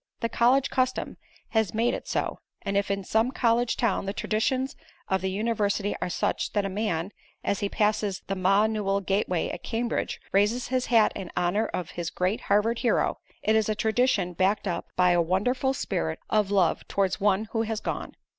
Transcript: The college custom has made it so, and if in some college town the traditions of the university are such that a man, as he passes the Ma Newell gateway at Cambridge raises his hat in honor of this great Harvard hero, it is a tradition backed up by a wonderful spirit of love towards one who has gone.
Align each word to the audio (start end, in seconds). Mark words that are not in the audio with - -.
The 0.21 0.29
college 0.29 0.71
custom 0.71 1.17
has 1.49 1.75
made 1.75 1.93
it 1.93 2.07
so, 2.07 2.39
and 2.63 2.75
if 2.75 2.89
in 2.89 3.03
some 3.03 3.29
college 3.29 3.77
town 3.77 4.07
the 4.07 4.13
traditions 4.13 4.75
of 5.09 5.21
the 5.21 5.29
university 5.29 5.95
are 6.01 6.09
such 6.09 6.53
that 6.53 6.65
a 6.65 6.69
man, 6.69 7.11
as 7.43 7.59
he 7.59 7.69
passes 7.69 8.23
the 8.25 8.35
Ma 8.35 8.65
Newell 8.65 8.99
gateway 9.01 9.49
at 9.49 9.61
Cambridge 9.61 10.19
raises 10.31 10.69
his 10.69 10.87
hat 10.87 11.11
in 11.13 11.31
honor 11.37 11.67
of 11.67 11.91
this 11.95 12.09
great 12.09 12.41
Harvard 12.41 12.79
hero, 12.79 13.19
it 13.43 13.55
is 13.55 13.69
a 13.69 13.75
tradition 13.75 14.33
backed 14.33 14.67
up 14.67 14.87
by 14.95 15.11
a 15.11 15.21
wonderful 15.21 15.71
spirit 15.71 16.17
of 16.31 16.49
love 16.49 16.87
towards 16.87 17.21
one 17.21 17.45
who 17.51 17.61
has 17.61 17.79
gone. 17.79 18.15